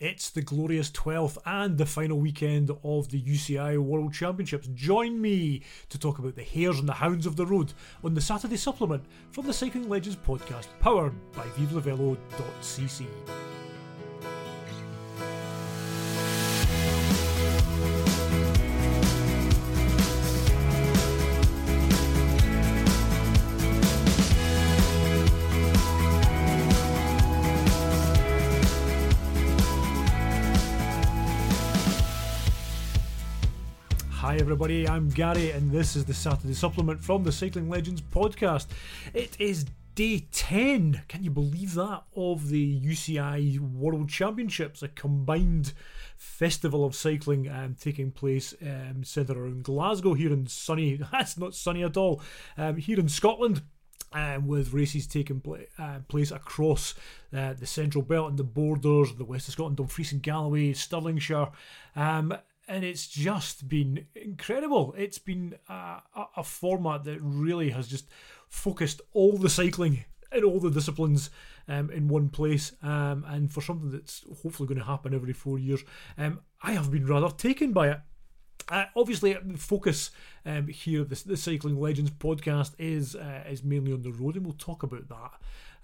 [0.00, 4.66] It's the glorious 12th and the final weekend of the UCI World Championships.
[4.68, 5.60] Join me
[5.90, 9.04] to talk about the hares and the hounds of the road on the Saturday supplement
[9.30, 13.04] from the Cycling Legends podcast, powered by ViveLaVelo.cc.
[34.50, 38.66] everybody, I'm Gary, and this is the Saturday supplement from the Cycling Legends podcast.
[39.14, 39.64] It is
[39.94, 45.72] day 10, can you believe that, of the UCI World Championships, a combined
[46.16, 51.54] festival of cycling um, taking place um, centred around Glasgow here in sunny, that's not
[51.54, 52.20] sunny at all,
[52.58, 53.62] um, here in Scotland.
[54.12, 56.96] Um, with races taking pla- uh, place across
[57.32, 61.52] uh, the Central Belt and the borders, the West of Scotland, Dumfries and Galloway, Stirlingshire,
[61.94, 62.34] um,
[62.70, 64.94] and it's just been incredible.
[64.96, 66.02] It's been a,
[66.36, 68.06] a, format that really has just
[68.48, 71.30] focused all the cycling in all the disciplines
[71.66, 75.58] um, in one place, um, and for something that's hopefully going to happen every four
[75.58, 75.82] years,
[76.16, 78.00] um, I have been rather taken by it.
[78.68, 80.12] Uh, obviously, the focus
[80.46, 84.44] um, here, the, the Cycling Legends podcast, is uh, is mainly on the road, and
[84.44, 85.32] we'll talk about that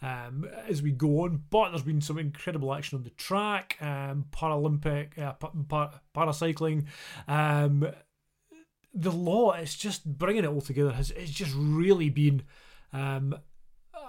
[0.03, 1.43] um, as we go on.
[1.51, 6.87] But there's been some incredible action on the track, um, Paralympic, uh, para- paracycling.
[7.29, 7.87] Um,
[8.95, 10.93] the law, is just bringing it all together.
[10.93, 12.43] Has it's just really been
[12.93, 13.35] um,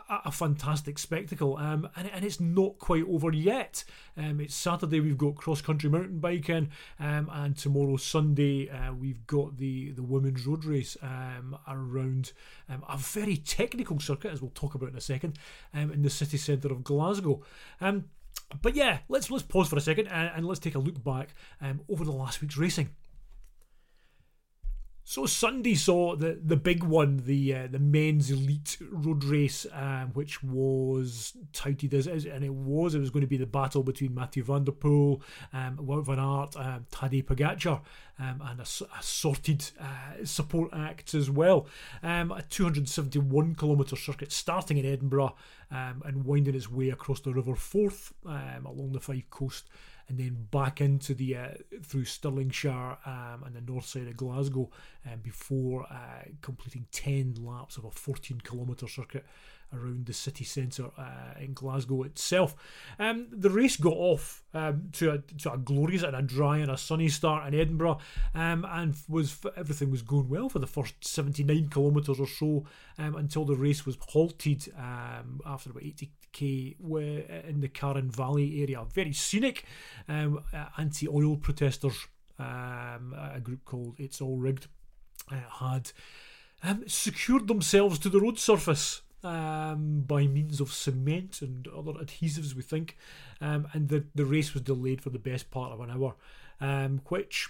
[0.10, 3.84] a, a, fantastic spectacle, um, and, and it's not quite over yet.
[4.16, 5.00] Um, it's Saturday.
[5.00, 10.04] We've got cross country mountain biking, um, and tomorrow Sunday uh, we've got the the
[10.04, 12.32] women's road race um, around
[12.70, 15.38] um, a very technical circuit, as we'll talk about in a second,
[15.74, 17.42] um, in the city centre of Glasgow.
[17.82, 21.30] but yeah, let's let's pause for a second and, and let's take a look back
[21.90, 22.90] over the last week's racing.
[25.10, 30.12] So Sunday saw the the big one, the uh, the men's elite road race, um,
[30.14, 34.14] which was touted as, and it was it was going to be the battle between
[34.14, 35.22] Mathieu van der Poel,
[35.54, 37.80] um, Wout van Aert, um, Tadej Pogacar,
[38.20, 41.68] um, and assorted uh, support acts as well.
[42.04, 45.36] Um, a 271 kilometre circuit starting in Edinburgh
[45.72, 49.70] um, and winding its way across the River Forth um, along the Fife Coast
[50.10, 51.48] and then back into the uh,
[51.84, 54.70] through Stirlingshire um, and the north side of Glasgow
[55.06, 59.26] um, before uh, completing 10 laps of a 14 kilometre circuit
[59.74, 62.56] around the city centre uh, in Glasgow itself.
[63.00, 66.72] Um, the race got off um, to, a, to a glorious and a dry and
[66.72, 68.00] a sunny start in Edinburgh,
[68.34, 72.66] um, and was everything was going well for the first 79 kilometres or so
[72.98, 76.80] um, until the race was halted um, after about 80k
[77.48, 78.86] in the Carron Valley area.
[78.94, 79.66] Very scenic.
[80.08, 80.44] Um,
[80.78, 82.08] anti-oil protesters,
[82.40, 84.68] a group called It's All Rigged,
[85.32, 85.92] uh, had.
[86.64, 92.56] Um, secured themselves to the road surface um, by means of cement and other adhesives,
[92.56, 92.98] we think.
[93.42, 96.16] Um, and the, the race was delayed for the best part of an hour,
[96.62, 97.50] um, which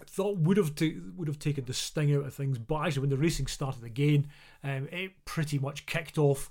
[0.00, 2.58] I thought would have t- would have taken the sting out of things.
[2.58, 4.28] But actually, when the racing started again,
[4.64, 6.50] um, it pretty much kicked off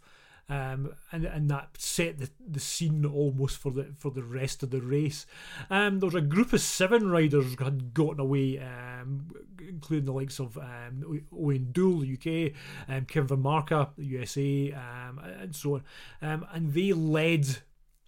[0.50, 4.72] um, and and that set the, the scene almost for the for the rest of
[4.72, 5.28] the race.
[5.70, 10.12] Um, there was a group of seven riders who had gotten away, um, including the
[10.12, 12.54] likes of um, Owain Doull, UK,
[12.88, 15.84] um, Kevin Van USA, um, and so on,
[16.22, 17.46] um, and they led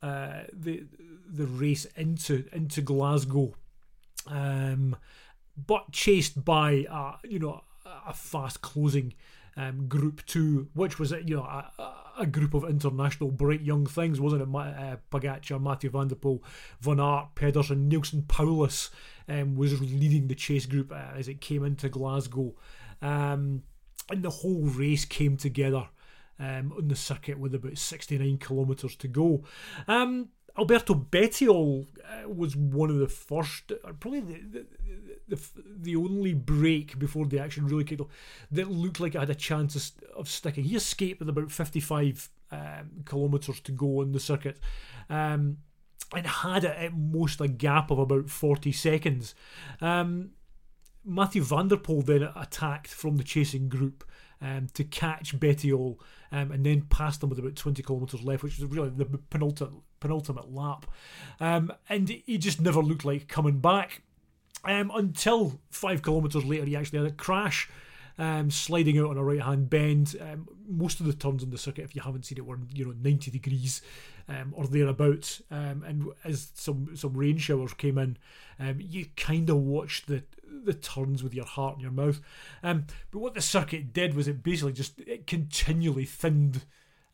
[0.01, 0.85] uh, the
[1.29, 3.53] the race into into Glasgow,
[4.25, 7.61] but chased by uh, you know
[8.07, 9.13] a fast closing
[9.57, 14.19] um, Group Two, which was you know a, a, group of international bright young things,
[14.19, 14.47] wasn't it?
[14.47, 16.41] Uh, Pogacar, Mathieu van der Poel,
[16.79, 18.89] Van Aert, Pedersen, Nielsen, Paulus
[19.27, 22.53] um, was leading the chase group uh, as it came into Glasgow,
[23.01, 23.63] um,
[24.09, 25.87] and the whole race came together.
[26.39, 29.43] Um, on the circuit with about 69 kilometres to go.
[30.61, 34.65] Alberto Bettiol uh, was one of the first, probably the, the,
[35.27, 35.41] the,
[35.81, 38.09] the only break before the action really kicked off
[38.51, 40.63] that looked like it had a chance of, of sticking.
[40.63, 42.59] He escaped with about 55 um,
[43.07, 44.59] kilometres to go on the circuit
[45.09, 45.57] um,
[46.15, 49.33] and had at most a gap of about 40 seconds.
[49.81, 50.31] Um,
[51.03, 54.03] Mathieu van then attacked from the chasing group
[54.41, 55.97] um, to catch Bettiol
[56.31, 59.73] um, and then passed him with about 20 kilometres left, which was really the penultimate,
[59.99, 60.85] penultimate lap.
[61.39, 64.01] Um, and he just never looked like coming back
[64.65, 67.69] um, until five kilometres later he actually had a crash.
[68.17, 70.15] um, sliding out on a right hand bend.
[70.19, 72.85] Um, most of the turns on the circuit, if you haven't seen it, were you
[72.85, 73.81] know 90 degrees
[74.29, 75.41] um, or thereabouts.
[75.49, 78.17] Um, and as some some rain showers came in,
[78.59, 80.23] um, you kind of watched the
[80.65, 82.19] the turns with your heart in your mouth.
[82.63, 86.65] Um, but what the circuit did was it basically just it continually thinned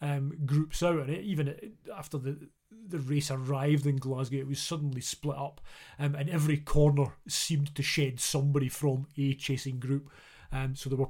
[0.02, 1.56] um, groups out, and it, even
[1.96, 2.50] after the
[2.90, 5.62] the race arrived in Glasgow, it was suddenly split up,
[6.00, 10.10] um, and every corner seemed to shed somebody from a chasing group.
[10.52, 11.10] Um, so there were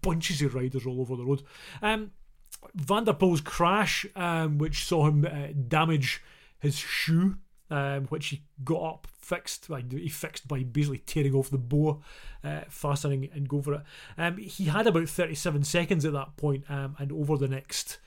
[0.00, 1.42] bunches of riders all over the road.
[1.80, 2.12] Um,
[2.74, 6.22] Van der Poel's crash, um, which saw him uh, damage
[6.58, 7.36] his shoe,
[7.72, 9.68] um, which he got up fixed.
[9.90, 12.02] He fixed by basically tearing off the bow,
[12.44, 13.80] uh, fastening and go for it.
[14.18, 17.98] Um, he had about 37 seconds at that point, um, and over the next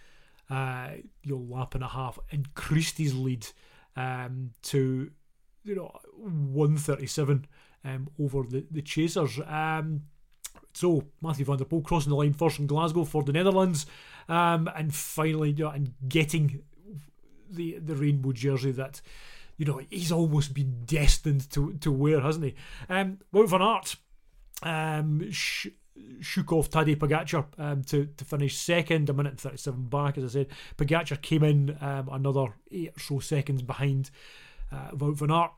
[0.52, 0.90] uh,
[1.24, 3.48] you know, lap and a half, increased his lead
[3.96, 5.10] um, to
[5.64, 7.48] you know 137
[7.84, 9.40] um, over the the chasers.
[9.48, 10.02] Um,
[10.74, 13.88] so Mathieu van der Poel crossing the line first in Glasgow for the Netherlands,
[14.30, 16.62] um, and finally you know, and getting
[17.50, 19.02] the the rainbow jersey that
[19.58, 22.56] you know he's almost been destined to to wear, hasn't he?
[22.90, 23.96] Um, Wout van Aert
[24.64, 25.68] um, sh-
[26.22, 30.24] shook off Tadej Pogacar um, to, to finish second, a minute and 37 back, as
[30.26, 30.48] I said.
[30.78, 34.12] Pogacar came in um, another eight or so seconds behind
[34.72, 35.52] uh, Wout van Aert.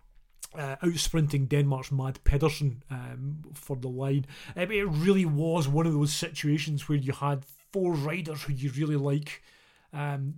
[0.58, 4.26] Uh, out sprinting Denmark's Mads Pedersen um, for the line.
[4.56, 8.72] Um, it really was one of those situations where you had four riders who you
[8.72, 9.44] really like
[9.92, 10.36] um,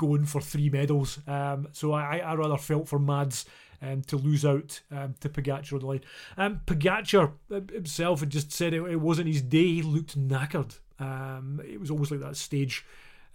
[0.00, 1.18] going for three medals.
[1.26, 3.44] Um, so I, I rather felt for Mads
[3.82, 6.00] um, to lose out um, to Pogacar on the line.
[6.38, 7.32] Um, Pogacar
[7.70, 9.74] himself had just said it, it wasn't his day.
[9.74, 10.78] He looked knackered.
[10.98, 12.86] Um, it was almost like that stage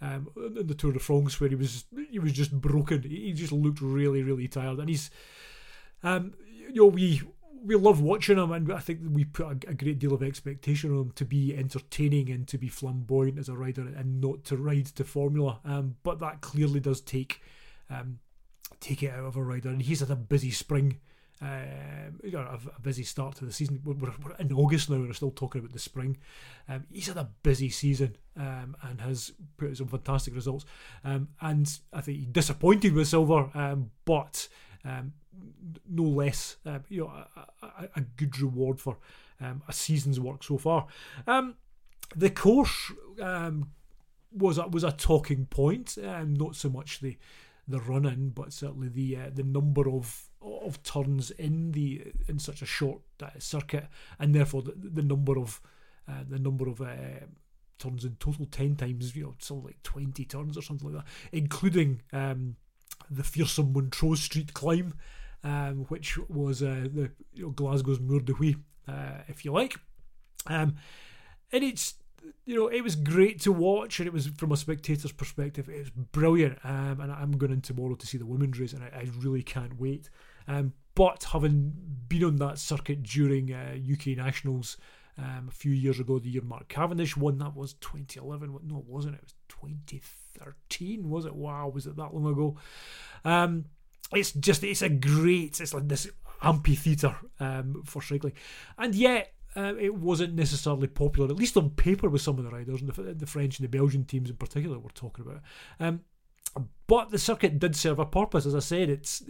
[0.02, 3.02] um, in the Tour de France where he was he was just broken.
[3.02, 5.10] He just looked really really tired, and he's
[6.02, 6.34] um,
[6.68, 7.22] you know we
[7.64, 10.90] we love watching him, and I think we put a, a, great deal of expectation
[10.92, 14.56] on him to be entertaining and to be flamboyant as a rider, and not to
[14.56, 15.60] ride to Formula.
[15.64, 17.40] Um, but that clearly does take
[17.90, 18.18] um,
[18.80, 21.00] take it out of a rider, and he's had a busy spring.
[21.42, 23.80] Know, a, a, busy start to the season.
[23.84, 26.16] We're, we're, in August now, and we're still talking about the spring.
[26.66, 30.64] Um, he's had a busy season um, and has put some fantastic results.
[31.04, 34.48] Um, and I think he disappointed with silver, um, but
[34.86, 35.12] um,
[35.88, 38.98] no less, uh, you know, a, a, a, good reward for
[39.40, 40.86] a season's work so far.
[41.26, 42.92] the course
[44.32, 47.16] was a, was a talking point, not so much the
[47.68, 52.38] the run in, but certainly the uh, the number of of turns in the in
[52.38, 53.88] such a short uh, circuit,
[54.18, 55.60] and therefore the, the number of
[56.08, 57.26] uh, the number of uh,
[57.78, 61.12] turns in total ten times, you know, something like twenty turns or something like that,
[61.32, 62.56] including um,
[63.10, 64.94] the fearsome Montrose Street climb,
[65.46, 68.56] um, which was uh, the you know, Glasgow's Mur de Huy,
[68.88, 69.76] uh, if you like,
[70.48, 70.74] um,
[71.52, 71.94] and it's
[72.44, 75.78] you know, it was great to watch, and it was from a spectator's perspective, it
[75.78, 76.58] was brilliant.
[76.64, 79.44] Um, and I'm going in tomorrow to see the women's race, and I, I really
[79.44, 80.10] can't wait.
[80.48, 81.72] Um, but having
[82.08, 84.76] been on that circuit during uh, UK Nationals
[85.16, 88.58] um, a few years ago, the year Mark Cavendish won, that was 2011.
[88.64, 89.14] No, it wasn't.
[89.14, 91.36] It was 2013, was it?
[91.36, 92.56] Wow, was it that long ago?
[93.24, 93.66] Um,
[94.12, 96.08] it's just, it's a great, it's like this
[96.42, 98.34] amphitheatre um, for cycling.
[98.78, 102.50] And yet, uh, it wasn't necessarily popular, at least on paper, with some of the
[102.50, 105.40] riders, and the, the French and the Belgian teams in particular we're talking about.
[105.80, 106.02] Um,
[106.86, 108.90] but the circuit did serve a purpose, as I said.
[108.90, 109.22] It's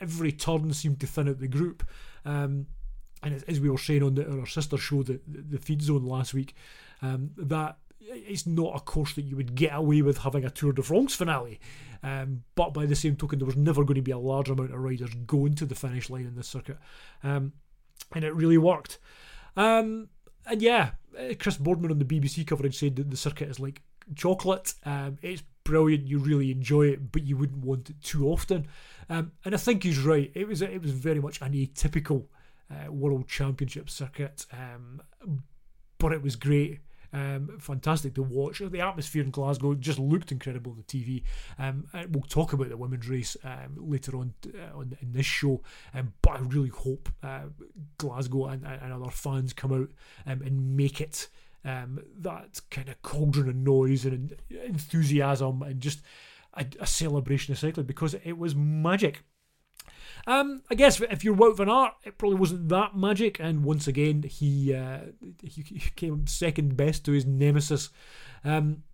[0.00, 1.88] every turn seemed to thin out the group,
[2.24, 2.66] um,
[3.22, 5.80] and as we were saying on, the, on our sister show, the, the, the feed
[5.80, 6.54] zone last week,
[7.00, 10.72] um, that it's not a course that you would get away with having a Tour
[10.72, 11.60] de France finale.
[12.02, 14.72] Um, but by the same token, there was never going to be a large amount
[14.72, 16.78] of riders going to the finish line in this circuit,
[17.22, 17.52] um,
[18.14, 18.98] and it really worked.
[19.56, 20.08] Um,
[20.46, 23.82] and yeah, uh, Chris Boardman on the BBC coverage said that the circuit is like
[24.14, 24.74] chocolate.
[24.84, 26.06] Um, it's brilliant.
[26.06, 28.66] You really enjoy it, but you wouldn't want it too often.
[29.08, 30.30] Um, and I think he's right.
[30.34, 32.26] It was it was very much an atypical
[32.70, 35.02] uh, World Championship circuit, um,
[35.98, 36.80] but it was great.
[37.12, 38.60] Um, fantastic to watch.
[38.60, 41.22] The atmosphere in Glasgow just looked incredible on the TV.
[41.58, 45.60] Um, we'll talk about the women's race um, later on, uh, on in this show,
[45.94, 47.42] um, but I really hope uh,
[47.98, 49.90] Glasgow and, and, other fans come out
[50.26, 51.28] um, and make it
[51.64, 56.02] um, that kind of cauldron of noise and enthusiasm and just
[56.54, 59.22] a, a celebration of cycling because it was magic.
[60.26, 63.40] Um, I guess if you're Wout van Aert, it probably wasn't that magic.
[63.40, 65.00] And once again, he uh,
[65.42, 65.62] he,
[65.96, 67.90] came second best to his nemesis.
[68.44, 68.84] Um,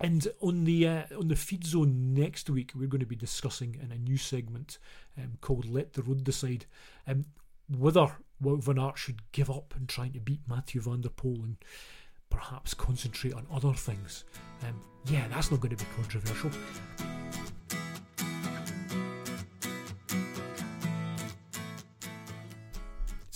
[0.00, 3.78] and on the uh, on the feed zone next week, we're going to be discussing
[3.82, 4.78] in a new segment
[5.16, 6.66] um, called "Let the Road Decide"
[7.06, 7.26] um,
[7.68, 8.08] whether
[8.42, 11.56] Wout van Aert should give up and trying to beat Mathieu van der Poel and
[12.30, 14.24] perhaps concentrate on other things.
[14.62, 16.50] Um, yeah, that's not going to be controversial.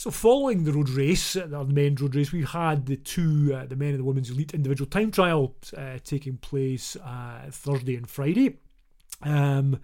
[0.02, 3.66] So, following the road race, uh, the main road race, we had the two, uh,
[3.66, 8.10] the men and the women's elite individual time trial uh, taking place uh, Thursday and
[8.10, 8.58] Friday.
[9.22, 9.78] Um,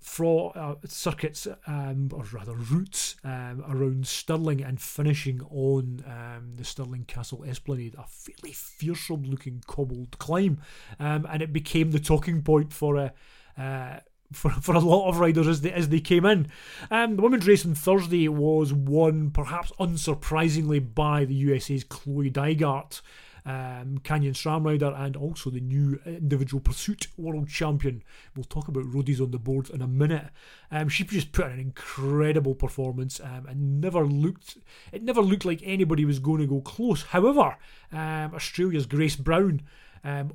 [0.00, 6.64] for uh, circuits, um, or rather routes, um, around Stirling and finishing on um, the
[6.64, 10.62] Stirling Castle Esplanade, a fairly fearsome looking cobbled climb.
[10.98, 13.12] Um, and it became the talking point for a.
[13.58, 14.00] Uh,
[14.32, 16.48] for, for a lot of riders as they as they came in.
[16.90, 23.00] Um, the women's race on Thursday was won, perhaps unsurprisingly, by the USA's Chloe Dygert
[23.48, 28.02] um, Canyon SRAM rider, and also the new individual pursuit world champion.
[28.36, 30.26] We'll talk about roadies on the board in a minute.
[30.70, 34.58] Um, she just put in an incredible performance um, and never looked.
[34.92, 37.04] It never looked like anybody was going to go close.
[37.04, 37.56] However,
[37.90, 39.62] um, Australia's Grace Brown,
[40.04, 40.34] um,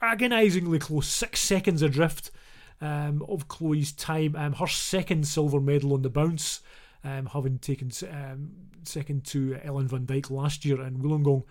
[0.00, 2.30] agonisingly close, six seconds adrift.
[2.80, 6.60] Um, of Chloe's time, um, her second silver medal on the bounce,
[7.02, 8.50] um, having taken um,
[8.82, 11.44] second to Ellen van Dijk last year in Wollongong.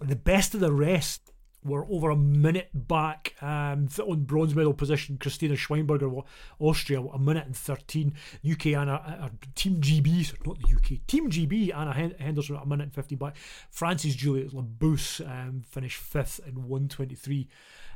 [0.00, 1.32] The best of the rest
[1.64, 5.18] were over a minute back um, on bronze medal position.
[5.18, 6.22] Christina Schweinberger,
[6.58, 8.14] Austria, a minute and 13.
[8.50, 12.94] UK Anna, uh, Team GB, not the UK, Team GB, Anna Henderson, a minute and
[12.94, 13.36] 50 back.
[13.70, 17.48] France's Juliette Labous um, finished fifth in 123.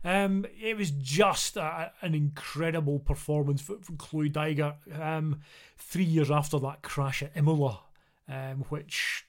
[0.05, 4.77] Um, it was just a, an incredible performance from, Chloe Dygert.
[5.01, 5.41] Um,
[5.79, 7.81] three years after that crash at Imola,
[8.29, 9.27] um, which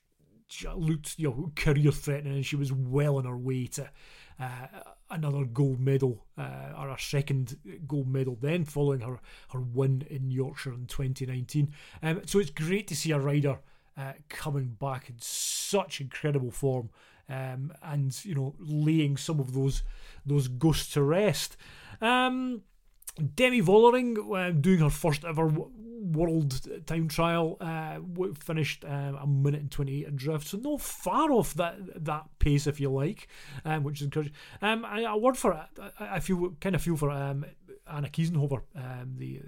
[0.75, 3.89] looked you know career threatening, and she was well on her way to
[4.39, 4.67] uh,
[5.09, 8.37] another gold medal uh, or a second gold medal.
[8.39, 9.19] Then following her
[9.51, 13.59] her win in Yorkshire in 2019, um, so it's great to see a rider
[13.97, 16.89] uh, coming back in such incredible form.
[17.29, 19.83] Um, and you know, laying some of those
[20.25, 21.57] those ghosts to rest.
[22.01, 22.63] Um,
[23.35, 25.51] Demi Vollering uh, doing her first ever
[26.03, 27.97] world time trial uh,
[28.39, 32.79] finished um, a minute and 28 adrift so no far off that that pace if
[32.79, 33.27] you like
[33.63, 36.81] um, which is encouraging um, I, a word for it I, I feel kind of
[36.81, 37.45] feel for um,
[37.93, 39.41] Anna Kiesenhofer, um, the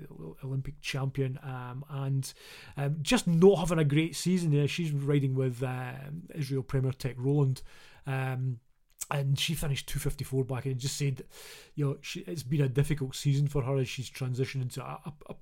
[0.44, 2.34] Olympic champion, um, and
[2.78, 4.52] um, just not having a great season.
[4.52, 5.94] Yeah, she's riding with uh,
[6.34, 7.62] Israel Premier Tech Roland.
[8.08, 8.60] Um,
[9.12, 11.24] and she finished 254 back and just said
[11.76, 15.00] you know she, it's been a difficult season for her as she's transitioned into a,
[15.06, 15.36] a, a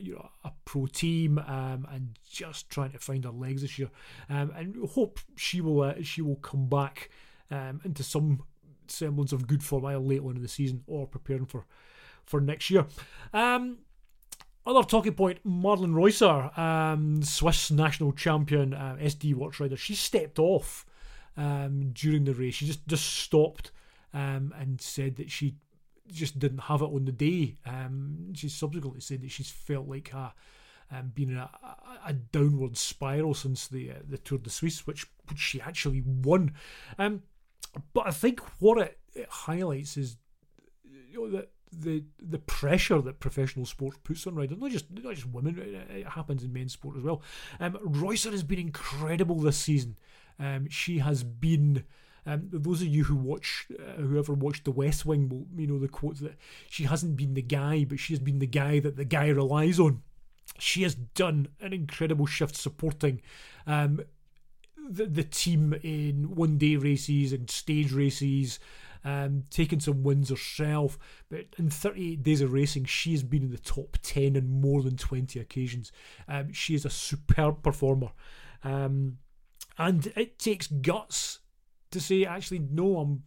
[0.00, 3.90] you know a pro team um, and just trying to find her legs this year
[4.30, 7.10] um, and hope she will uh, she will come back
[7.50, 8.42] um, into some
[8.88, 11.66] semblance of good form either late on in the season or preparing for
[12.30, 12.86] for next year
[13.34, 13.78] um,
[14.66, 20.38] other talking point, Marlen Reusser, um, Swiss national champion, uh, SD Worx rider, she stepped
[20.38, 20.84] off
[21.36, 22.54] um, during the race.
[22.56, 23.72] She just just stopped
[24.12, 25.56] um, and said that she
[26.08, 27.56] just didn't have it on the day.
[27.64, 30.34] Um, she subsequently said that she's felt like a,
[30.90, 31.50] um, been in a,
[32.04, 36.52] a, downward spiral since the uh, the Tour de Suisse, which, which she actually won.
[36.98, 37.22] Um,
[37.94, 40.16] but I think what it, it highlights is
[40.84, 45.14] you know, that the the pressure that professional sports puts on riders, not just not
[45.14, 47.22] just women, it happens in men's sport as well.
[47.58, 49.96] Um, Reusser has been incredible this season.
[50.38, 51.84] Um, she has been.
[52.26, 55.78] Um, those of you who watch, uh, whoever watched The West Wing, will you know
[55.78, 56.36] the quote that
[56.68, 59.80] she hasn't been the guy, but she has been the guy that the guy relies
[59.80, 60.02] on.
[60.58, 63.22] She has done an incredible shift supporting
[63.66, 64.00] um,
[64.76, 68.58] the the team in one day races and stage races.
[69.02, 70.98] Um, taking some wins herself,
[71.30, 74.82] but in 38 days of racing, she has been in the top 10 on more
[74.82, 75.90] than 20 occasions.
[76.28, 78.10] Um, she is a superb performer.
[78.62, 79.18] Um,
[79.78, 81.38] and it takes guts
[81.92, 83.22] to say, actually, no, I'm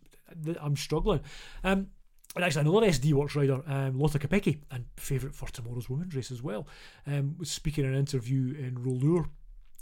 [0.62, 1.22] I'm struggling.
[1.64, 1.88] Um,
[2.36, 6.32] and actually, another SD Worx rider, um, Lotta Kopecky, and favourite for tomorrow's women's race
[6.32, 6.68] as well,
[7.06, 9.26] um, was speaking in an interview in Rouleur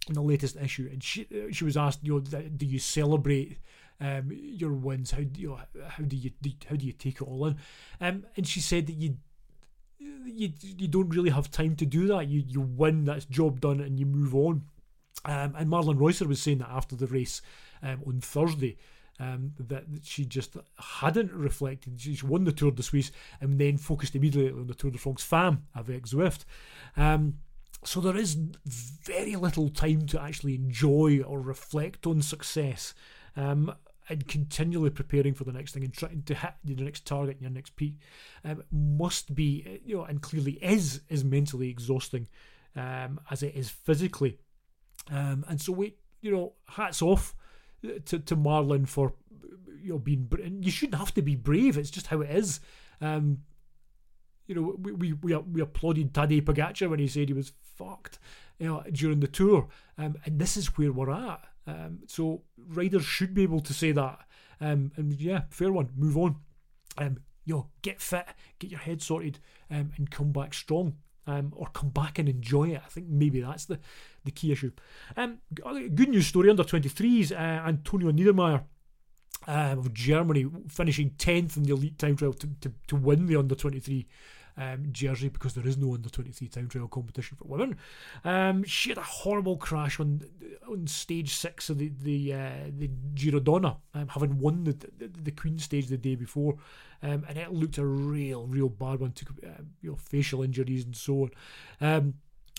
[0.08, 3.60] in the latest issue, and she uh, she was asked, you know, do you celebrate
[4.02, 5.12] um, your wins?
[5.12, 6.32] How do you how do you
[6.68, 7.58] how do you take it all in?
[8.02, 9.18] Um, and she said that you
[10.00, 12.28] you you don't really have time to do that.
[12.28, 14.64] You you win, that's job done, and you move on.
[15.24, 17.42] Um, and Marlen Reusser was saying that after the race
[17.82, 18.78] um, on Thursday.
[19.20, 22.02] Um, that she just hadn't reflected.
[22.02, 25.22] She won the Tour de Suisse and then focused immediately on the Tour de France
[25.22, 26.46] Femme avec Zwift.
[26.98, 27.36] Um,
[27.84, 32.96] so there is very little time to actually enjoy or reflect on success.
[33.36, 33.76] Um,
[34.12, 37.42] and continually preparing for the next thing and trying to hit your next target and
[37.42, 37.96] your next peak
[38.44, 42.28] um, must be, you know, and clearly is is mentally exhausting
[42.76, 44.38] um, as it is physically.
[45.10, 47.36] Um, and so we, you know, hats off
[47.82, 49.14] to, to Marlen for
[49.82, 50.30] you know being.
[50.62, 51.78] You shouldn't have to be brave.
[51.78, 52.60] It's just how it is.
[53.00, 53.40] Um,
[54.46, 58.20] you know, we we we, we applauded Tadej Pogacar when he said he was fucked,
[58.60, 59.70] you know, during the tour.
[59.98, 61.46] Um, and this is where we're at.
[61.72, 64.20] Um, so riders should be able to say that.
[64.60, 65.90] Um, and yeah, fair one.
[65.96, 66.36] Move on.
[66.98, 67.18] Um,
[67.82, 68.28] get fit,
[68.60, 70.98] get your head sorted, um, and come back strong.
[71.28, 72.82] Um, or come back and enjoy it.
[72.84, 73.80] I think maybe that's the,
[74.26, 74.72] the key issue.
[75.16, 77.32] Um, good news story under 23s.
[77.32, 78.64] Uh, Antonia Niedermaier
[79.48, 83.36] um, of Germany finishing 10th in the elite time trial to, to, to win the
[83.36, 84.08] under 23
[84.58, 87.78] um, jersey because there is no under 23 time trial competition for women.
[88.24, 90.22] Um, she had a horrible crash on
[90.70, 92.90] on stage six of the the uh, the
[93.94, 96.56] um, having won the, the, the Queen stage the day before,
[97.04, 99.12] um, and it looked a real real bad one.
[99.12, 101.32] Took uh, you know facial injuries and so on.
[101.80, 102.14] Um,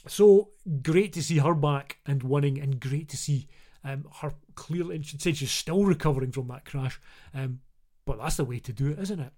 [0.06, 0.50] so
[0.82, 3.49] great to see her back and winning, and great to see
[3.84, 5.02] um, her clearly.
[5.02, 7.00] She said she's still recovering from that crash,
[7.34, 7.61] um,
[8.04, 9.32] but that's the way to do it, isn't it?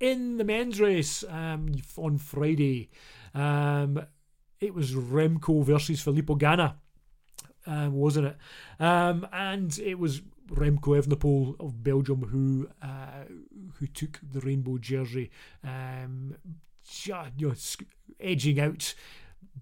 [0.00, 2.90] In the men's race um, on Friday.
[3.34, 4.02] Um,
[4.60, 6.74] it was Remco versus Filippo Ganna,
[7.66, 8.36] um, wasn't it?
[8.78, 13.24] Um, and it was Remco Evenepoel of Belgium who uh,
[13.74, 15.30] who took the rainbow jersey,
[15.62, 16.34] um,
[17.04, 17.54] you know,
[18.18, 18.94] edging out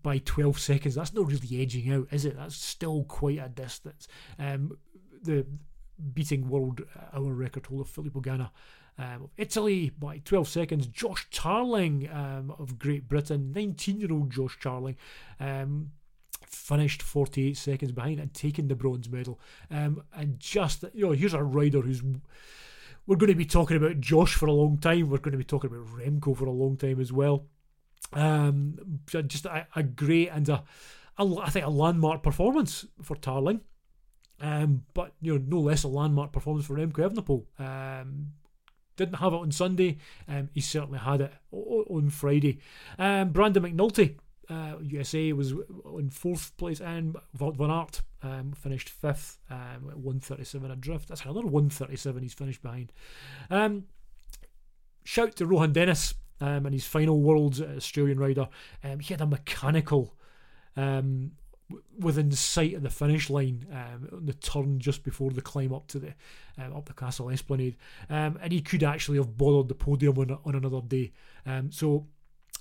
[0.02, 0.95] by 12 seconds.
[0.95, 2.37] That's not really edging out, is it?
[2.37, 4.09] That's still quite a distance.
[4.38, 5.47] The
[6.14, 8.50] beating world hour record holder Filippo Ganna
[8.99, 10.87] um, Italy by 12 seconds.
[10.87, 14.97] Josh Tarling um, of Great Britain, 19 year old Josh Tarling,
[15.38, 15.93] um,
[16.47, 19.38] finished 48 seconds behind and taken the bronze medal.
[19.71, 22.02] Um, and just, you know, here's a rider who's.
[23.07, 25.09] We're going to be talking about Josh for a long time.
[25.09, 27.47] We're going to be talking about Remco for a long time as well.
[28.12, 30.62] Um, just a, a great and a,
[31.17, 33.62] a, I think a landmark performance for Tarling.
[34.40, 37.45] Um, but you know, no less a landmark performance for Remco Evenepoel.
[37.59, 38.33] Um,
[38.99, 39.97] didn't have it on Sunday.
[40.28, 42.59] Um, he certainly had it on Friday.
[42.99, 44.17] Um, Brandon McNulty,
[44.50, 45.52] uh, USA, was
[45.99, 51.08] in fourth place, and van Aert um, finished fifth um, at 137 adrift.
[51.08, 52.93] That's another 137 he's finished behind.
[53.50, 53.84] Um,
[55.04, 58.49] shout to Rohan Dennis um, and his final Worlds Australian rider.
[58.84, 60.15] Um, he had a mechanical
[60.76, 61.32] um,
[61.99, 65.99] within sight of the finish line um, the turn just before the climb up to
[65.99, 66.15] the
[66.57, 67.76] um, up the castle esplanade,
[68.11, 71.13] um, and he could actually have bothered the podium on, on another day.
[71.47, 72.07] Um, so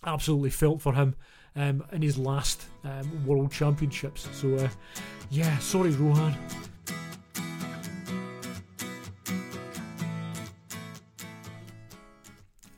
[0.06, 1.16] absolutely felt for him
[1.56, 4.28] um, in his last um, World Championships.
[4.34, 4.70] So uh,
[5.30, 6.38] yeah, sorry Rohan.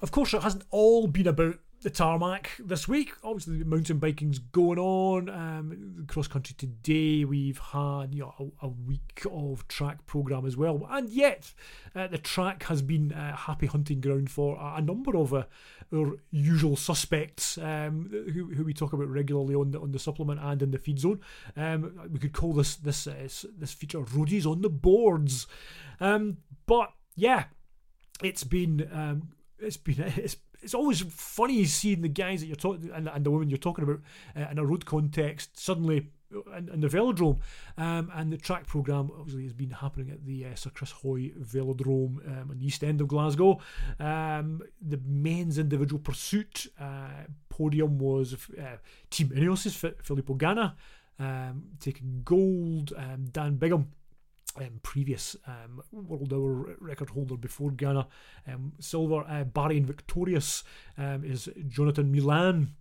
[0.02, 3.14] Of course, it hasn't all been about the tarmac this week.
[3.24, 5.30] Obviously, mountain biking's going on.
[5.30, 10.58] Um, cross country today, we've had you know a, a week of track program as
[10.58, 11.54] well, and yet
[11.96, 15.44] uh, the track has been a happy hunting ground for a, a number of uh,
[15.94, 20.40] our usual suspects um, who, who we talk about regularly on the on the supplement
[20.42, 21.22] and in the feed zone.
[21.56, 25.48] Um, we could call this this uh, this feature "Roadies on the Boards,"
[26.02, 27.46] um, but yeah,
[28.22, 32.92] it's been um, it's been it's it's always funny seeing the guys that you're talking
[32.94, 34.00] and, and the women you're talking about
[34.36, 36.08] uh, in a road context suddenly
[36.56, 37.40] in, in the velodrome.
[37.78, 41.32] Um, and the track programme obviously has been happening at the uh, Sir Chris Hoy
[41.40, 43.60] Velodrome um, on the east end of Glasgow.
[44.00, 48.78] Um, the men's individual pursuit uh, podium was uh,
[49.10, 50.74] Team Ineos' Filippo Ganna
[51.20, 53.88] um, taking gold, um, Dan Bigham
[54.58, 58.08] um, previous um, world hour record holder before Ganna.
[58.48, 60.64] Um, silver, uh, Bahrain victorious
[60.98, 62.76] um, is Jonathan Milan.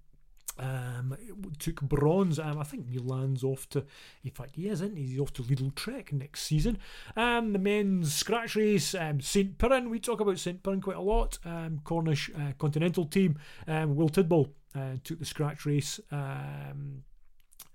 [0.60, 1.16] Um,
[1.60, 2.40] took bronze.
[2.40, 3.84] Um, I think Milan's off to,
[4.24, 5.06] in fact, he is, isn't he?
[5.06, 6.78] He's off to Lidl Trek next season.
[7.16, 9.56] Um, the men's scratch race, St.
[9.56, 10.60] Piran, we talk about St.
[10.60, 11.38] Piran quite a lot.
[11.84, 16.00] Cornish uh, Continental team, Will Tidball uh, took the scratch race.
[16.10, 17.04] Um,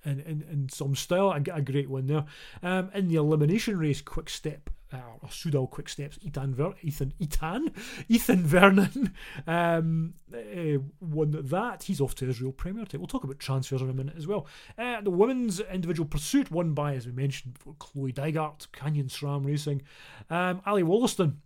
[0.05, 1.29] in, in, in some style.
[1.29, 2.25] I get a great one there.
[2.61, 4.69] Um, in the elimination race, quick step.
[4.93, 6.19] Uh, or Soudal quick steps.
[6.21, 7.71] Ethan, Ver- Ethan, Ethan,
[8.09, 9.11] Ethan Vernon
[9.47, 11.83] um, uh, won that.
[11.83, 14.45] He's off to Israel Premier We'll talk about transfers in a minute as well.
[14.77, 19.81] Uh, the women's individual pursuit won by, as we mentioned, Chloe Dygert, Canyon SRAM Racing,
[20.29, 21.41] um, Ally Wollaston.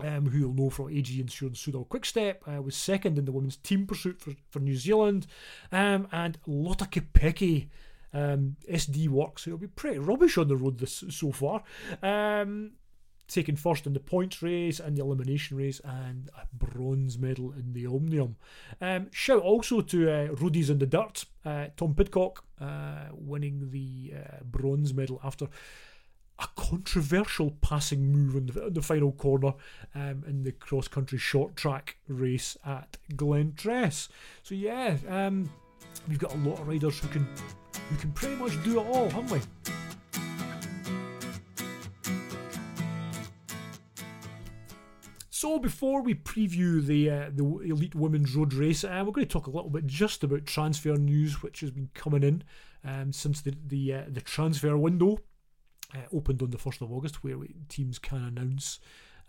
[0.00, 3.56] Um, who you'll know from AG Insurance Soudal Quickstep, uh, was second in the women's
[3.56, 5.26] team pursuit for, for New Zealand.
[5.72, 7.66] Um, and Lotta Kopecky
[8.12, 11.62] um, SD Worx, it'll be pretty rubbish on the road this so far.
[12.02, 12.72] Um,
[13.28, 17.72] taking first in the points race and the elimination race, and a bronze medal in
[17.74, 18.36] the Omnium.
[18.80, 24.14] Um, shout also to uh, Roadies in the Dirt, uh, Tom Pidcock uh, winning the
[24.16, 25.48] uh, bronze medal after
[26.40, 29.54] a controversial passing move in the, in the final corner
[29.94, 34.08] um, in the cross country short track race at Glen Glentress.
[34.42, 35.50] So yeah, um,
[36.08, 37.26] we've got a lot of riders who can
[37.88, 39.40] who can pretty much do it all, haven't we?
[45.30, 49.32] So before we preview the uh, the elite women's road race, uh, we're going to
[49.32, 52.42] talk a little bit just about transfer news, which has been coming in
[52.84, 55.20] um, since the the uh, the transfer window
[55.94, 57.36] uh, opened on the first of August, where
[57.68, 58.80] teams can announce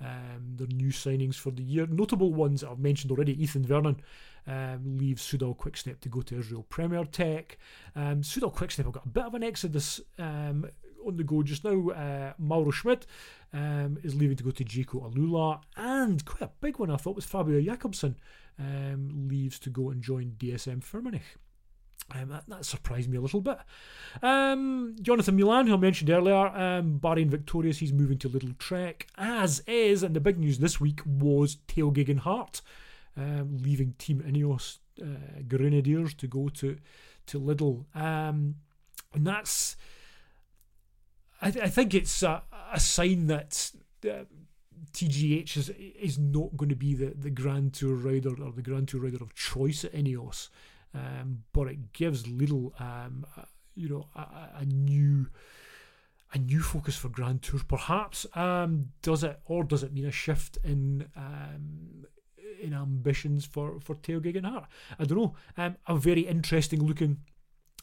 [0.01, 1.85] um, their new signings for the year.
[1.85, 4.01] Notable ones I've mentioned already: Ethan Vernon
[4.47, 7.57] um, leaves Soudal Quickstep to go to Israel Premier Tech.
[7.95, 10.65] Um, Soudal Quickstep have got a bit of an exodus um,
[11.05, 11.89] on the go just now.
[11.89, 13.05] Uh, Mauro Schmid
[13.53, 17.15] um, is leaving to go to Jayco AlUla, and quite a big one I thought
[17.15, 18.15] was Fabio Jakobsen
[18.59, 21.37] um, leaves to go and join DSM Firmenich.
[22.11, 23.59] Um, that, that, surprised me a little bit.
[24.23, 29.07] Um, Jonathan Milan, who I mentioned earlier, um, Bahrain victorious, he's moving to Lidl Trek,
[29.15, 32.61] as is, and the big news this week was Tao Geoghegan Hart
[33.19, 36.77] um, leaving Team Ineos uh, Grenadiers to go to
[37.27, 38.55] to Lidl, um,
[39.13, 39.75] and that's
[41.41, 43.71] I, th- I think it's a, a sign that
[44.05, 44.25] uh,
[44.93, 48.87] TGH is is not going to be the, the Grand Tour rider or the Grand
[48.87, 50.49] Tour rider of choice at Ineos,
[50.93, 53.25] um, but it gives Lidl um,
[53.75, 55.27] you know a, a, new
[56.33, 57.63] a new focus for Grand Tours.
[57.63, 62.05] Perhaps um, does it or does it mean a shift in um,
[62.59, 64.65] in ambitions for for Geoghegan Hart?
[64.97, 65.35] I don't know.
[65.57, 67.17] Um, a very interesting looking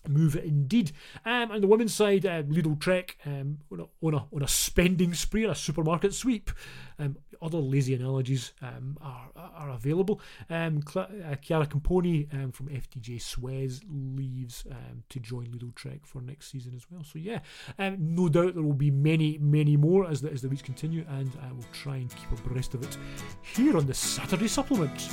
[0.09, 0.93] move indeed.
[1.25, 4.49] Um, and the women's side, uh, Lidl Trek um, on, a, on, a, on a
[4.49, 6.51] spending spree, a supermarket sweep.
[6.99, 10.20] Um, other lazy analogies um, are, are available.
[10.51, 16.01] Um, Cla- uh, Chiara Copponi um, from FDJ Suez leaves um, to join Lidl Trek
[16.05, 17.05] for next season as well.
[17.05, 17.40] So yeah,
[17.79, 21.05] um, no doubt there will be many, many more as the, as the weeks continue,
[21.09, 22.96] and I will try and keep abreast of it
[23.42, 25.09] here on the Saturday Supplement.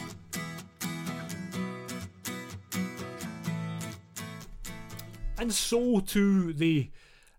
[5.44, 6.90] and so to the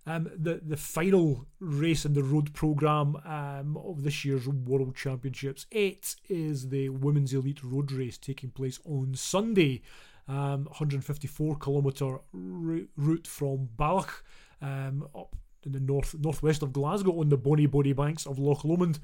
[0.06, 5.66] um, the the final race in the road program um, of this year's World Championships.
[5.70, 9.82] It is the women's elite road race taking place on Sunday.
[10.26, 14.24] Um, 154 kilometre route from Balloch
[14.62, 18.64] um, up in the north northwest of Glasgow on the bonny bonny banks of Loch
[18.64, 18.98] Lomond,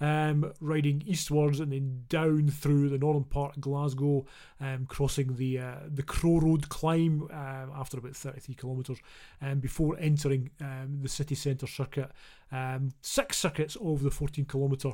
[0.00, 4.26] um, riding eastwards and then down through the northern part of Glasgow,
[4.60, 8.98] um, crossing the uh, the Crow Road climb um, after about 33 kilometres,
[9.42, 12.10] um, before entering um, the city centre circuit.
[13.02, 14.92] Six circuits of the 14 kilometre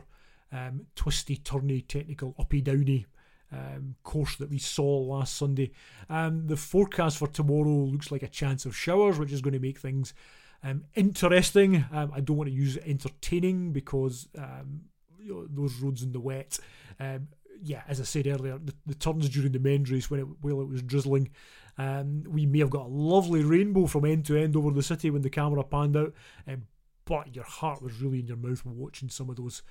[0.95, 3.07] twisty, turny, technical, uppy, downy.
[3.53, 5.73] Um, course that we saw last Sunday.
[6.09, 9.59] Um, the forecast for tomorrow looks like a chance of showers, which is going to
[9.59, 10.15] make things
[10.63, 11.85] um, interesting.
[11.93, 14.83] Um, I don't want to use entertaining because um,
[15.19, 16.59] you know, those roads in the wet.
[17.01, 17.29] Um,
[17.63, 20.61] yeah, as I said earlier, the, the, turns during the men's race when it while
[20.61, 21.31] it was drizzling,
[21.79, 25.11] um, we may have got a lovely rainbow from end to end over the city
[25.11, 26.13] when the camera panned out.
[26.47, 26.67] Um,
[27.05, 29.63] but your heart was really in your mouth watching some of those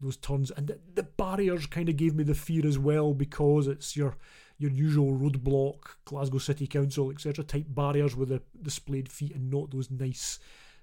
[0.00, 3.66] those turns, and the, the barriers kind of gave me the fear as well because
[3.66, 4.16] it's your
[4.58, 7.44] your usual roadblock, Glasgow City Council, etc.
[7.44, 10.40] type barriers with the displayed feet and not those nice,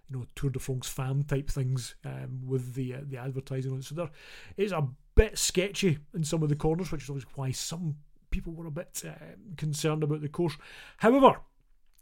[0.10, 3.80] you know, Tour de France fam type things um, with the uh, the advertising on
[3.80, 3.86] it.
[3.86, 4.10] So there
[4.58, 7.96] is a bit sketchy in some of the corners, which is why some
[8.32, 9.12] people were a bit uh,
[9.58, 10.58] concerned about the course.
[10.98, 11.40] However,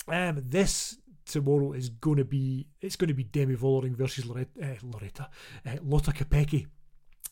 [0.07, 4.51] um, this tomorrow is going to be it's going to be Demi Vollering versus Loretta,
[4.61, 5.29] uh, Loretta
[5.65, 6.11] uh, Lotta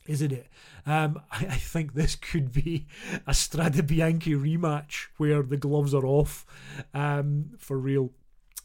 [0.07, 0.47] isn't it?
[0.85, 2.87] Um, I, I, think this could be
[3.27, 6.45] a Strade Bianche rematch where the gloves are off
[6.93, 8.11] um, for real.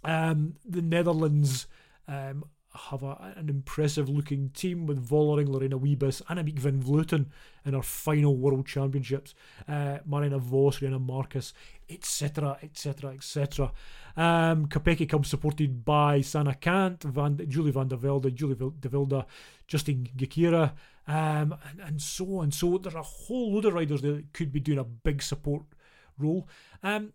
[0.05, 1.67] Um, the Netherlands
[2.09, 2.45] um,
[2.77, 7.27] have a, an impressive looking team with Vollering, Lorena Wiebes, Annemiek van Vleuten
[7.65, 9.35] in our final World Championships,
[9.69, 11.53] uh, Marianne Vos, Riejanne Markus,
[11.89, 13.73] etc., etc., etc.
[14.17, 19.27] Um, Kopecky comes supported by Sanne Cant, Van, Julie van der Velde, Julie de Wilde,
[19.67, 20.73] Justine Ghekiere,
[21.07, 22.51] um, and, and so on.
[22.51, 25.63] So there's a whole load of riders that could be doing a big support
[26.19, 26.49] role.
[26.83, 27.13] Um,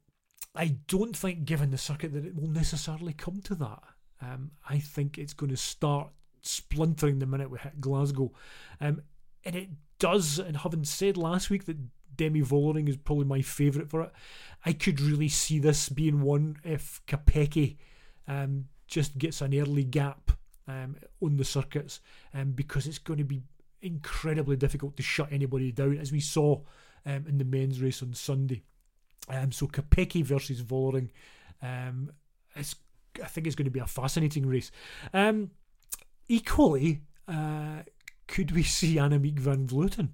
[0.55, 3.83] I don't think, given the circuit, that it will necessarily come to that.
[4.21, 6.09] Um, I think it's going to start
[6.41, 8.31] splintering the minute we hit Glasgow.
[8.79, 9.01] Um,
[9.43, 11.77] and it does, and having said last week that
[12.15, 14.11] Demi Vollering is probably my favourite for it,
[14.65, 17.77] I could really see this being one if Kopecky
[18.27, 20.31] um, just gets an early gap
[20.67, 21.99] um, on the circuits
[22.33, 23.41] um, because it's going to be
[23.81, 26.61] incredibly difficult to shut anybody down, as we saw
[27.05, 28.63] um, in the men's race on Sunday.
[29.29, 31.09] Um, so Kopecky versus Vollering,
[31.61, 32.11] um,
[32.55, 32.75] it's,
[33.23, 34.71] I think it's going to be a fascinating race.
[35.13, 35.51] Um,
[36.27, 37.83] equally, uh,
[38.27, 40.09] could we see Annemiek van Vleuten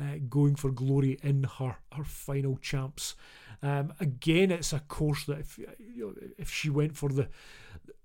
[0.00, 3.14] uh, going for glory in her, her final champs?
[3.62, 7.28] Um, again, it's a course that if you know, if she went for the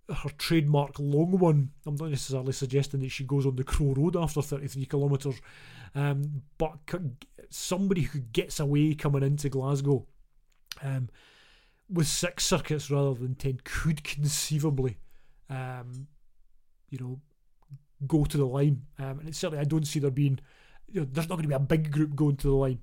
[0.10, 4.18] her trademark long one, I'm not necessarily suggesting that she goes on the Crow Road
[4.18, 5.36] after 33 kilometres,
[5.96, 6.74] um, but
[7.50, 10.06] somebody who gets away coming into Glasgow
[10.82, 11.10] um,
[11.89, 14.98] with six circuits rather than 10 could conceivably,
[15.50, 16.08] um,
[16.89, 17.20] you know,
[18.06, 18.82] go to the line.
[19.00, 20.39] Um, and certainly, I don't see there being,
[20.92, 22.80] you know, there's not going to be a big group going to the line.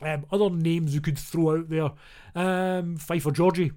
[0.00, 1.90] Um, other names you could throw out there,
[2.34, 3.72] um, Pfeiffer Georgi,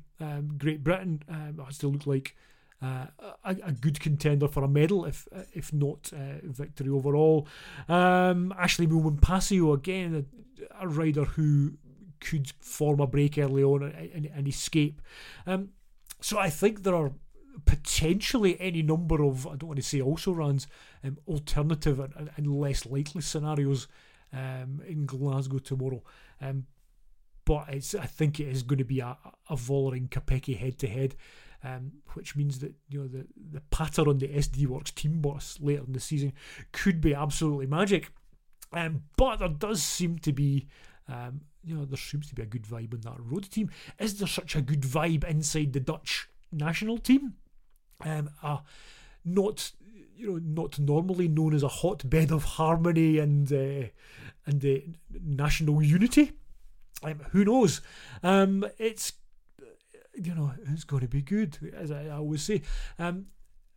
[0.57, 2.35] Great Britain, um, has to look like
[2.81, 3.09] a,
[3.43, 7.47] a, good contender for a medal, if if not uh, victory overall.
[7.87, 10.25] Um, Ashleigh Moolman-Pasio, again,
[10.79, 11.77] a, a, rider who
[12.19, 15.01] could form a break early on and, and, and escape.
[15.47, 15.69] Um,
[16.21, 17.11] so I think there are
[17.65, 20.67] potentially any number of, I don't want to say also runs,
[21.03, 23.87] um, alternative and, and, less likely scenarios
[24.33, 26.03] um, in Glasgow tomorrow.
[26.41, 26.65] Um,
[27.45, 29.17] but it's, I think it is going to be a,
[29.49, 31.15] a Vollering Kopecky head to head.
[32.13, 35.83] Which means that you know the the patter on the SD Worx team boss later
[35.85, 36.33] in the season
[36.71, 38.11] could be absolutely magic.
[38.73, 40.67] Um, but there does seem to be
[41.07, 43.69] um, you know, there seems to be a good vibe in that road team.
[43.99, 47.33] Is there such a good vibe inside the Dutch national team?
[48.01, 48.29] Um,
[49.23, 49.71] not
[50.15, 53.87] you know, not normally known as a hotbed of harmony and uh,
[54.45, 56.33] and uh, national unity.
[57.03, 57.81] Um, who knows?
[58.23, 59.13] Um, it's
[60.21, 62.61] you know, it's going to be good, as I, always say.
[62.99, 63.27] Um,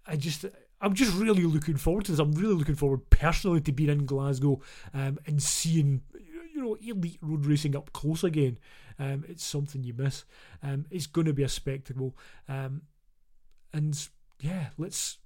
[0.06, 0.44] I just.
[0.80, 2.20] I'm just really looking forward to this.
[2.20, 4.60] I'm really looking forward personally to being in Glasgow
[4.94, 6.02] um, and seeing
[6.54, 8.58] you know elite road racing up close again.
[8.96, 10.24] Um, it's something you miss.
[10.62, 12.16] Um, it's going to be a spectacle,
[12.48, 12.82] um,
[13.72, 14.08] and
[14.40, 15.18] yeah, let's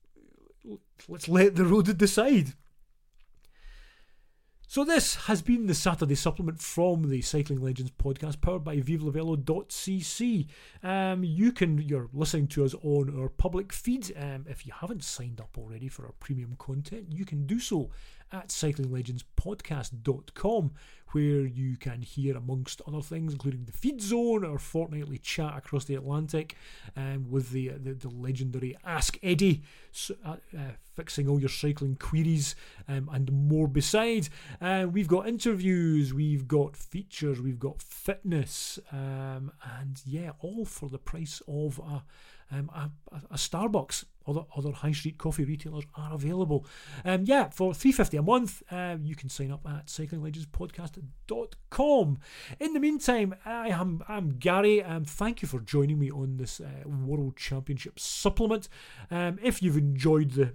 [1.08, 2.54] let's let the road decide.
[4.72, 10.46] So this has been the Saturday supplement from the Cycling Legends podcast, powered by VivaLaVelo.cc.
[10.82, 14.16] Um, you can you're listening to us on our public feed.
[14.16, 17.90] Um, if you haven't signed up already for our premium content, you can do so
[18.32, 20.70] at cyclinglegendspodcast.com,
[21.08, 25.84] where you can hear, amongst other things, including the feed zone, our fortnightly chat across
[25.84, 26.56] the Atlantic,
[26.96, 29.64] um, with the, the, the legendary Ask Eddie,
[30.24, 32.54] uh, uh, fixing all your cycling queries,
[32.88, 34.30] um, and more besides.
[34.60, 40.88] Uh, we've got interviews, we've got features, we've got fitness, um, and yeah, all for
[40.88, 42.02] the price of a
[42.52, 42.90] um, a,
[43.30, 44.04] a, Starbucks.
[44.24, 46.64] Other other high street coffee retailers are available.
[47.04, 52.18] Um, yeah, for three fifty a month, uh, you can sign up at cyclinglegendspodcast.com.
[52.60, 54.80] In the meantime, I am I'm Gary.
[54.80, 58.68] and thank you for joining me on this uh, World Championship supplement.
[59.10, 60.52] Um, if you've enjoyed the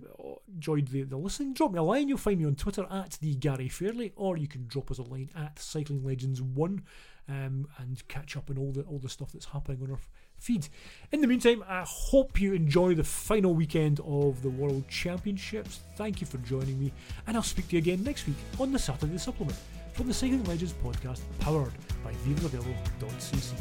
[0.53, 2.07] enjoyed the, the listening, drop me a line.
[2.07, 5.03] You'll find me on Twitter at the Gary Fairley, or you can drop us a
[5.03, 6.83] line at Cycling Legends One,
[7.29, 9.99] um, and catch up on all the all the stuff that's happening on our
[10.37, 10.67] feed.
[11.11, 15.81] In the meantime, I hope you enjoy the final weekend of the World Championships.
[15.95, 16.93] Thank you for joining me,
[17.25, 19.57] and I'll speak to you again next week on the Saturday Supplement
[19.93, 23.53] from the Cycling Legends podcast, powered by VivaLaVelo.cc.